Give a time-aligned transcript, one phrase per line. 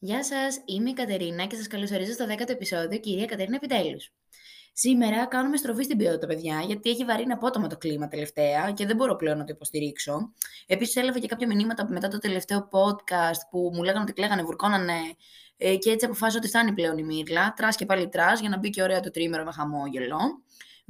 [0.00, 4.12] Γεια σας, είμαι η Κατερίνα και σας καλωσορίζω στο 10ο επεισόδιο Κυρία Κατερίνα Επιτέλους.
[4.72, 8.96] Σήμερα κάνουμε στροφή στην ποιότητα, παιδιά, γιατί έχει βαρύνει απότομα το κλίμα τελευταία και δεν
[8.96, 10.32] μπορώ πλέον να το υποστηρίξω.
[10.66, 14.98] Επίσης, έλαβα και κάποια μηνύματα μετά το τελευταίο podcast που μου λέγανε ότι κλαίγανε, βουρκώνανε
[15.56, 17.52] ε, και έτσι αποφάσισα ότι φτάνει πλέον η μίρλα.
[17.56, 20.18] Trash και πάλι trash για να μπει και ωραία το τριήμερο με χαμόγελο.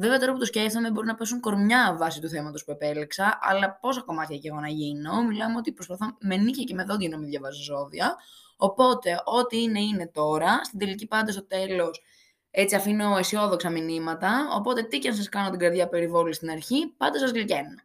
[0.01, 3.79] Βέβαια, τώρα που το σκέφτομαι, μπορεί να πέσουν κορμιά βάσει του θέματος που επέλεξα, αλλά
[3.80, 5.23] πόσα κομμάτια και εγώ να γίνω.
[5.23, 8.16] Μιλάμε ότι προσπαθώ με νύχια και με δόντια να μην διαβάζω ζώδια.
[8.57, 10.65] Οπότε, ό,τι είναι, είναι τώρα.
[10.65, 12.02] Στην τελική πάντα στο τέλος
[12.51, 14.48] έτσι αφήνω αισιόδοξα μηνύματα.
[14.55, 17.80] Οπότε, τι και αν σας κάνω την καρδιά περιβόλη στην αρχή, πάντα σας γλυκαίνω.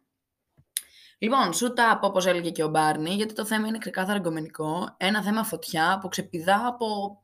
[1.18, 4.94] Λοιπόν, shoot up, όπως έλεγε και ο Μπάρνι, γιατί το θέμα είναι ξεκάθαρα εγκομενικό.
[4.96, 7.18] Ένα θέμα φωτιά που ξεπηδά από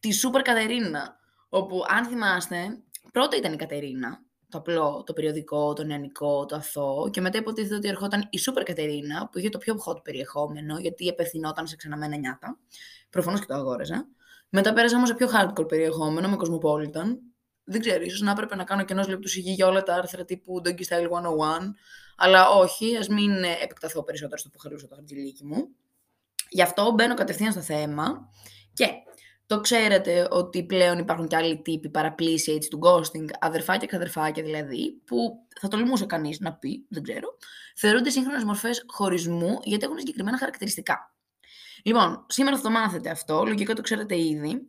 [0.00, 1.16] τη Σούπερ Κατερίνα.
[1.48, 7.10] Όπου, αν θυμάστε, πρώτα ήταν η Κατερίνα, το απλό, το περιοδικό, το νεανικό, το αθώο,
[7.10, 11.06] και μετά υποτίθεται ότι ερχόταν η Σούπερ Κατερίνα, που είχε το πιο hot περιεχόμενο, γιατί
[11.06, 12.58] επευθυνόταν σε ξαναμένα νιάτα.
[13.10, 14.06] Προφανώς και το αγόραζα.
[14.48, 17.16] Μετά πέρασα όμως σε πιο hardcore περιεχόμενο, με Cosmopolitan.
[17.64, 20.24] Δεν ξέρω, ίσως να έπρεπε να κάνω και ενό λεπτούς σιγή για όλα τα άρθρα
[20.24, 21.08] τύπου Doggy Style 101,
[22.16, 25.68] αλλά όχι, ας μην επεκταθώ περισσότερο στο που χαρούσα το χαρτζηλίκι μου.
[26.48, 28.28] Γι' αυτό μπαίνω κατευθείαν στο θέμα
[28.72, 28.86] και
[29.52, 34.42] το ξέρετε ότι πλέον υπάρχουν και άλλοι τύποι παραπλήσια έτσι, του ghosting, αδερφάκια και αδερφάκια
[34.42, 37.36] δηλαδή, που θα τολμούσε κανείς να πει, δεν ξέρω,
[37.76, 41.14] θεωρούνται σύγχρονες μορφές χωρισμού γιατί έχουν συγκεκριμένα χαρακτηριστικά.
[41.82, 44.66] Λοιπόν, σήμερα θα το μάθετε αυτό, λογικά το ξέρετε ήδη,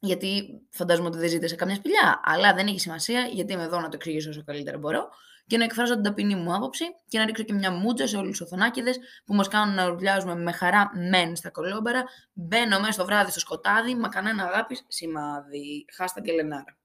[0.00, 3.80] γιατί φαντάζομαι ότι δεν ζείτε σε καμιά σπηλιά, αλλά δεν έχει σημασία γιατί είμαι εδώ
[3.80, 5.08] να το εξηγήσω όσο καλύτερα μπορώ
[5.50, 8.30] και να εκφράζω την ταπεινή μου άποψη και να ρίξω και μια μούτζα σε όλους
[8.30, 8.90] τους οθονάκιδε
[9.24, 12.04] που μας κάνουν να ουρλιάζουμε με χαρά μεν στα κολόμπερα.
[12.32, 15.84] Μπαίνω μέσα στο βράδυ στο σκοτάδι, μα κανένα αγάπης σημάδι.
[15.96, 16.78] Χάστα και λενάρα.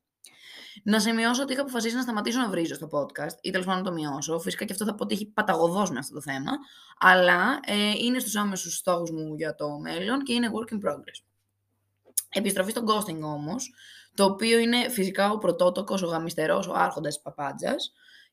[0.84, 3.90] Να σημειώσω ότι είχα αποφασίσει να σταματήσω να βρίζω στο podcast ή τέλος πάντων να
[3.90, 4.40] το μειώσω.
[4.40, 6.52] Φυσικά και αυτό θα πω ότι έχει παταγωδός με αυτό το θέμα.
[7.00, 11.24] Αλλά ε, είναι στους άμεσους στόχους μου για το μέλλον και είναι work in progress.
[12.30, 13.74] Επιστροφή στο ghosting όμως,
[14.14, 17.76] το οποίο είναι φυσικά ο πρωτότοκος, ο γαμιστερός, ο άρχοντας της παπάντζα.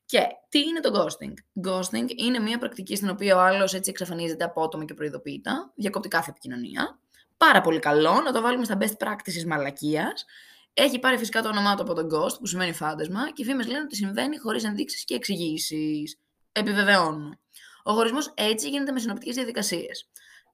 [0.05, 1.33] Και τι είναι το ghosting;
[1.67, 6.29] Ghosting είναι μια πρακτική στην οποία ο άλλος έτσι εξαφανίζεται απότομα και προειδοποιητά, διακόπτει κάθε
[6.29, 6.99] επικοινωνία.
[7.37, 10.25] Πάρα πολύ καλό, να το βάλουμε στα best practices μαλακίας.
[10.73, 13.67] Έχει πάρει φυσικά το όνομά του από τον ghost, που σημαίνει φάντασμα, και οι φήμες
[13.67, 16.19] λένε ότι συμβαίνει χωρίς ενδείξεις και εξηγήσεις.
[16.51, 17.39] Επιβεβαιώνω.
[17.83, 20.09] Ο χωρισμός έτσι γίνεται με συνοπτικές διαδικασίες.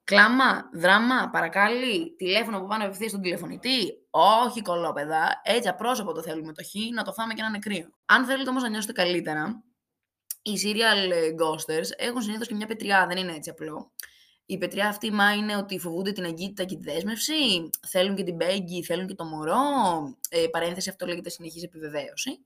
[0.10, 3.94] Κλάμα, δράμα, παρακάλι, τηλέφωνο που πάνε απευθείας στον τηλεφωνητή.
[4.10, 5.42] Όχι κολόπεδα.
[5.44, 7.90] Έτσι απρόσωπο το θέλουμε το χ, να το φάμε και να είναι κρύο.
[8.06, 9.64] Αν θέλετε όμως να νιώσετε καλύτερα,
[10.42, 11.12] οι serial
[11.42, 13.92] ghosters έχουν συνήθως και μια πετριά, δεν είναι έτσι απλό.
[14.46, 18.36] Η πετριά αυτή μα είναι ότι φοβούνται την αγκύτητα και τη δέσμευση, θέλουν και την
[18.36, 19.62] μπέγκη, θέλουν και το μωρό.
[20.30, 22.46] Ε, παρένθεση αυτό λέγεται συνεχής επιβεβαίωση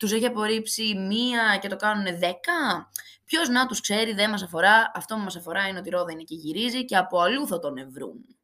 [0.00, 2.90] τους έχει απορρίψει μία και το κάνουν δέκα.
[3.24, 4.90] Ποιος να τους ξέρει, δεν μας αφορά.
[4.94, 7.58] Αυτό που μας αφορά είναι ότι η Ρόδα είναι και γυρίζει και από αλλού θα
[7.58, 8.39] τον ευρούν.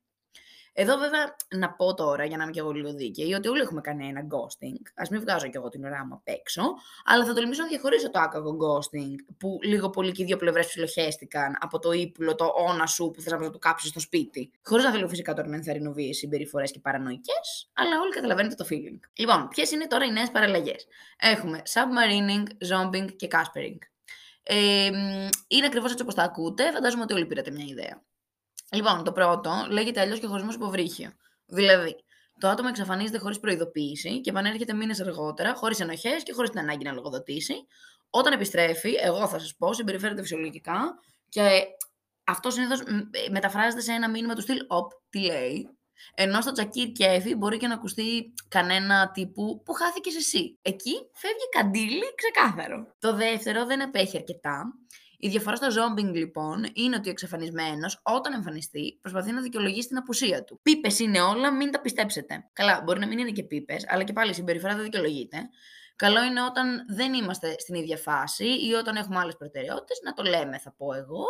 [0.78, 3.81] Εδώ βέβαια να πω τώρα, για να είμαι και εγώ λίγο δίκαιη, ότι όλοι έχουμε
[3.81, 4.81] κάνει ένα ghosting.
[4.94, 6.62] Α μην βγάζω κι εγώ την ώρα μου απ' έξω,
[7.04, 10.66] αλλά θα τολμήσω να διαχωρίσω το άκακο ghosting, που λίγο πολύ και οι δύο πλευρές
[10.66, 14.50] ψιλοχέστηκαν από το ύπουλο, το όνα σου που θες να το κάψεις στο σπίτι.
[14.64, 18.66] Χωρίς να θέλω φυσικά τώρα να ενθαρρύνω βίαιες συμπεριφορές και παρανοϊκές, αλλά όλοι καταλαβαίνετε το
[18.70, 19.00] feeling.
[19.12, 20.87] Λοιπόν, ποιες είναι τώρα οι νέες παραλλαγές;
[21.20, 23.78] Έχουμε submarining, zombing και caspering.
[24.43, 24.91] Ε,
[25.48, 28.03] είναι ακριβώς έτσι όπως τα ακούτε, φαντάζομαι ότι όλοι πήρατε μια ιδέα.
[28.72, 31.10] Λοιπόν, το πρώτο λέγεται αλλιώς και χωρισμό υποβρύχιο.
[31.47, 31.97] Δηλαδή,
[32.38, 36.84] το άτομο εξαφανίζεται χωρίς προειδοποίηση και επανέρχεται μήνες αργότερα, χωρίς ενοχές και χωρίς την ανάγκη
[36.84, 37.55] να λογοδοτήσει.
[38.10, 41.62] Όταν επιστρέφει, εγώ θα σας πω, συμπεριφέρεται φυσιολογικά και
[42.25, 42.82] αυτό συνήθως
[43.31, 45.71] μεταφράζεται σε ένα μήνυμα του στυλ Οπ, τι λέει.
[46.15, 50.59] Ενώ στο Τζακίρ και Εφη μπορεί και να ακουστεί κανένα τύπου που χάθηκε εσύ.
[50.62, 52.94] Εκεί φεύγει καντήλι ξεκάθαρο.
[52.99, 54.65] Το δεύτερο δεν απέχει αρκετά
[55.19, 59.97] η διαφορά στο zombing λοιπόν είναι ότι ο εξαφανισμένος, όταν εμφανιστεί, προσπαθεί να δικαιολογήσει την
[59.97, 60.59] απουσία του.
[60.62, 62.49] Πίπες είναι όλα, μην τα πιστέψετε.
[62.53, 65.49] Καλά, μπορεί να μην είναι και πίπες, αλλά και πάλι η συμπεριφορά δεν δικαιολογείται.
[65.96, 70.22] Καλό είναι όταν δεν είμαστε στην ίδια φάση ή όταν έχουμε άλλες προτεραιότητες να το
[70.22, 71.24] λέμε, θα πω εγώ.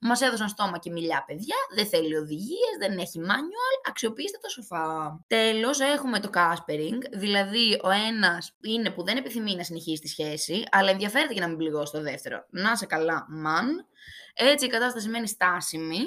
[0.00, 5.18] Μας έδωσαν στόμα και μιλιά παιδιά, δεν θέλει οδηγίες, δεν έχει manual, αξιοποιήστε το σοφά.
[5.26, 10.64] Τέλος, έχουμε το caspering, δηλαδή ο ένας είναι που δεν επιθυμεί να συνεχίσει τη σχέση,
[10.70, 12.46] αλλά ενδιαφέρεται για να μην πληγώσει το δεύτερο.
[12.50, 13.86] Να σε καλά, man.
[14.34, 16.02] Έτσι η κατάσταση μένει στάσιμη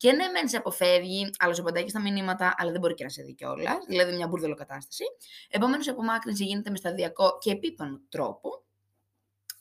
[0.00, 3.04] και ναι, μεν σε αποφεύγει, αλλά σου απαντάει και στα μηνύματα, αλλά δεν μπορεί και
[3.04, 3.78] να σε δει κιόλας.
[3.88, 5.04] Δηλαδή μια μπουρδελο κατάσταση.
[5.48, 8.64] Επομένως, η απομάκρυνση γίνεται με σταδιακό και επίπονο τρόπο.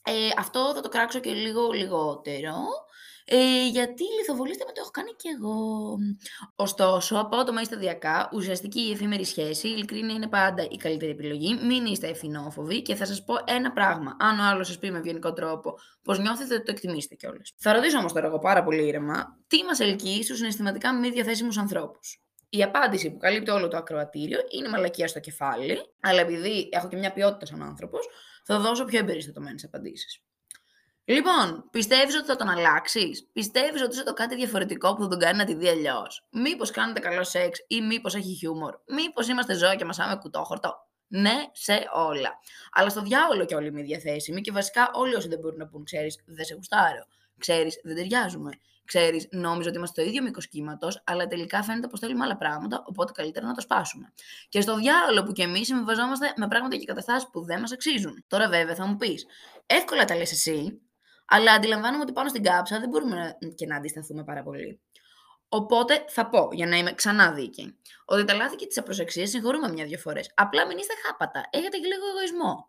[0.09, 2.55] Ε, αυτό θα το κράξω και λίγο λιγότερο.
[3.31, 5.97] Ε, γιατί λιθοβολήστε με το έχω κάνει κι εγώ.
[6.55, 11.59] Ωστόσο, απότομα ή σταδιακά, ουσιαστική η εφήμερη σχέση, η ειλικρίνεια είναι πάντα η καλύτερη επιλογή.
[11.65, 14.15] Μην είστε ευθυνόφοβοι και θα σας πω ένα πράγμα.
[14.19, 15.73] Αν ο άλλος σας πει με ευγενικό τρόπο
[16.03, 17.53] πω νιώθετε, το εκτιμήσετε κιόλας.
[17.57, 21.57] Θα ρωτήσω όμως τώρα εγώ πάρα πολύ ήρεμα, τι μας ελκύει στους συναισθηματικά μη διαθέσιμους
[21.57, 26.69] ανθρώπους; Η απάντηση που καλύπτει όλο το ακροατήριο είναι η μαλακία στο κεφάλι, αλλά επειδή
[26.71, 28.07] έχω και μια ποιότητα σαν άνθρωπος,
[28.43, 30.21] θα δώσω πιο εμπεριστατωμένες απαντήσεις.
[31.05, 35.19] Λοιπόν, πιστεύεις ότι θα τον αλλάξεις, πιστεύεις ότι είσαι το κάτι διαφορετικό που θα τον
[35.19, 39.53] κάνει να τη δει αλλιώς; Μήπως κάνετε καλό σεξ ή μήπως έχει χιούμορ; Μήπως είμαστε
[39.53, 42.39] ζώα και μασάμε κουτόχορτο; Ναι, σε όλα.
[42.71, 45.83] Αλλά στο διάβολο και όλοι είμαι διαθέσιμοι και βασικά όλοι όσοι δεν μπορούν να πούν,
[45.83, 47.05] ξέρεις, δεν σε γουστάρω.
[47.37, 48.51] Ξέρεις, δεν ταιριάζουμε.
[48.89, 52.83] Ξέρεις, νόμιζα ότι είμαστε στο ίδιο μήκος κύματος, αλλά τελικά φαίνεται πως θέλουμε άλλα πράγματα,
[52.85, 54.13] οπότε καλύτερα να το σπάσουμε.
[54.49, 58.23] Και στο διάλογο που κι εμείς συμβιβαζόμαστε με πράγματα και καταστάσεις που δεν μας αξίζουν.
[58.27, 59.25] Τώρα, βέβαια, θα μου πεις,
[59.65, 60.81] εύκολα τα λες εσύ,
[61.25, 64.81] αλλά αντιλαμβάνομαι ότι πάνω στην κάψα δεν μπορούμε και να αντισταθούμε πάρα πολύ.
[65.49, 69.71] Οπότε θα πω, για να είμαι ξανά δίκαιη, ότι τα λάθη και τις απροσεξίες συγχωρούμε
[69.71, 70.31] μια-δυο φορές.
[70.35, 71.49] Απλά μην είστε χάπατα.
[71.49, 72.67] Έχετε και λίγο εγωισμό.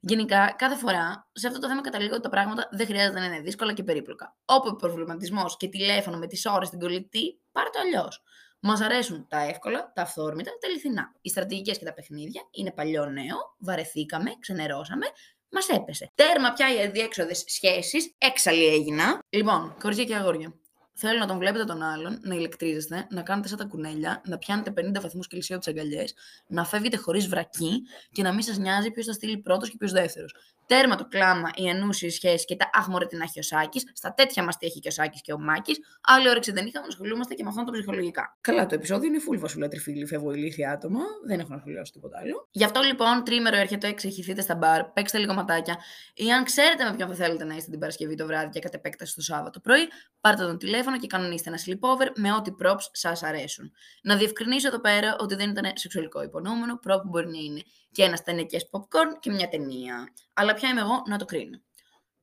[0.00, 3.40] Γενικά, κάθε φορά σε αυτό το θέμα καταλήγω ότι τα πράγματα δεν χρειάζεται να είναι
[3.40, 4.36] δύσκολα και περίπλοκα.
[4.44, 8.22] Όπου προβληματισμός και τηλέφωνο με τις ώρες στην κολλητή, πάρε το αλλιώς.
[8.60, 11.12] Μας αρέσουν τα εύκολα, τα αυθόρμητα, τα αληθινά.
[11.20, 15.06] Οι στρατηγικές και τα παιχνίδια είναι παλιό νέο, βαρεθήκαμε, ξενερώσαμε,
[15.50, 16.10] μας έπεσε.
[16.14, 19.18] Τέρμα πια οι αδιέξοδες σχέσεις, έξαλλη έγινα.
[19.28, 20.54] Λοιπόν, κορίτσια και αγόρια,
[21.02, 24.70] Θέλω να τον βλέπετε τον άλλον, να ηλεκτρίζεστε, να κάνετε σαν τα κουνέλια, να πιάνετε
[24.70, 26.14] 50 βαθμούς Κελσίου τις αγκαλιές,
[26.46, 27.82] να φεύγετε χωρίς βρακή
[28.12, 30.34] και να μην σας νοιάζει ποιος θα στείλει πρώτος και ποιος δεύτερος.
[30.70, 33.84] Τέρμα το κλάμα, οι ανούσιε σχέσεις και τα άχμορε την έχει ο Σάκης.
[33.92, 35.78] Στα τέτοια μας τι έχει και ο Σάκης και ο Μάκης.
[36.00, 38.36] Άλλη όρεξη δεν είχαμε να ασχολούμαστε και με αυτόν το ψυχολογικά.
[38.40, 41.00] Καλά, το επεισόδιο είναι full βασουλά τριφίλη, φεύγω ηλίθια άτομα.
[41.26, 42.48] Δεν έχω να σχολιάσω τίποτα άλλο.
[42.50, 45.76] Γι' αυτό λοιπόν τρίμερο έρχεται, εξεχηθείτε στα μπαρ, παίξτε λίγο ματάκια.
[46.14, 48.74] Ή αν ξέρετε με ποιον θα θέλετε να είστε την Παρασκευή το βράδυ και κατ'
[48.74, 49.88] επέκταση το Σάββατο πρωί,
[50.20, 53.72] πάρτε τον τηλέφωνο και κανονίστε ένα sleepover με ό,τι props σας αρέσουν.
[54.02, 57.62] Να διευκρινίσω εδώ πέρα ότι δεν ήταν σεξουαλικό υπονοούμενο, prop μπορεί να είναι
[57.92, 60.12] και ένα ταινεκέ popcorn και μια ταινία.
[60.40, 61.60] Αλλά ποια είμαι εγώ να το κρίνω.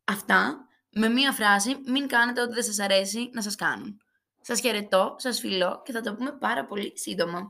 [0.03, 4.01] Αυτά με μία φράση, μην κάνετε ό,τι δεν σας αρέσει να σας κάνουν.
[4.41, 7.45] Σας χαιρετώ, σας φιλώ και θα το πούμε πάρα πολύ σύντομα.